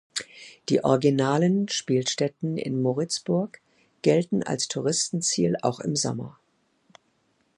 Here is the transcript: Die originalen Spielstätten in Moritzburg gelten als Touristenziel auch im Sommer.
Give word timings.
Die 0.69 0.83
originalen 0.83 1.69
Spielstätten 1.69 2.57
in 2.57 2.81
Moritzburg 2.81 3.61
gelten 4.01 4.41
als 4.41 4.67
Touristenziel 4.67 5.57
auch 5.61 5.79
im 5.79 5.95
Sommer. 5.95 6.39